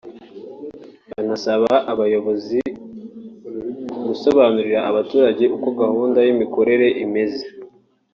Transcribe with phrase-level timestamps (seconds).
[1.11, 2.59] banasaba aba bayobozi
[4.05, 7.45] gusobanurira abaturage uko gahunda y’imikorere imeze